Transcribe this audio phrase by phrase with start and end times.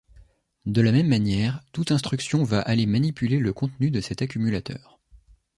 [0.65, 4.99] De la même manière, toute instruction va aller manipuler le contenu de cet accumulateur.